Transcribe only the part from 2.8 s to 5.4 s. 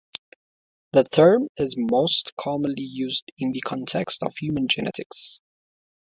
used in the context of human genetics.